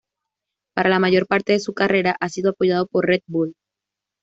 [0.73, 3.53] Para la mayor parte de su carrera ha sido apoyado por Red Bull.